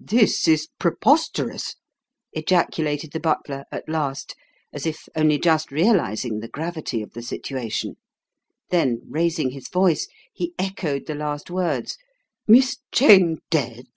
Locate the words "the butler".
3.12-3.64